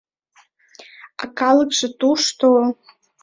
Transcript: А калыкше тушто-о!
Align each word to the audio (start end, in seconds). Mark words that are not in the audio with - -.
А 1.21 1.23
калыкше 1.39 1.87
тушто-о! 1.99 2.63